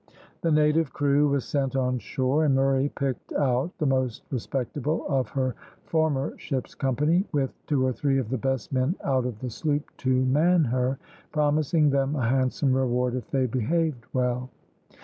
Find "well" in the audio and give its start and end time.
14.11-14.49